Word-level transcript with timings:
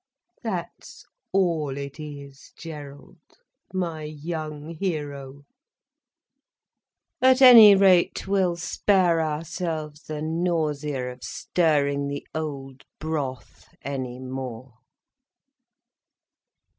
That's 0.41 1.05
all 1.31 1.77
it 1.77 1.99
is, 1.99 2.53
Gerald, 2.57 3.19
my 3.71 4.01
young 4.01 4.73
hero. 4.73 5.43
At 7.21 7.39
any 7.39 7.75
rate 7.75 8.27
we'll 8.27 8.55
spare 8.55 9.21
ourselves 9.21 10.01
the 10.05 10.23
nausea 10.23 11.11
of 11.11 11.23
stirring 11.23 12.07
the 12.07 12.25
old 12.33 12.83
broth 12.97 13.67
any 13.83 14.17
more. 14.17 14.73